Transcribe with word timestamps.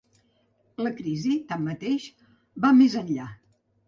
La 0.85 0.91
crisi, 1.01 1.33
tanmateix, 1.51 2.07
va 2.65 2.73
més 2.79 2.97
enllà. 3.03 3.29